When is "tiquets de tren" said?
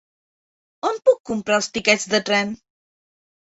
1.77-2.57